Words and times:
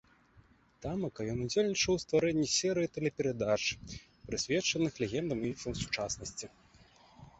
Тамака 0.83 1.21
ён 1.33 1.41
удзельнічаў 1.45 1.91
у 1.99 2.01
стварэнні 2.03 2.47
серыі 2.55 2.91
тэлеперадач, 2.95 3.59
прысвечаных 4.31 4.91
легендам 5.05 5.37
і 5.45 5.49
міфам 5.53 5.73
сучаснасці. 5.83 6.45